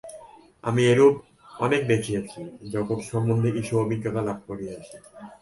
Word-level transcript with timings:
আমি 0.63 0.81
এরূপ 0.85 1.15
অনেক 1.59 1.81
দেখিয়াছি, 1.87 2.39
জগৎ-সম্বন্ধে 2.71 3.49
কিছু 3.51 3.73
অভিজ্ঞতা 3.79 4.21
লাভ 4.21 4.39
করিয়াছি। 4.47 4.95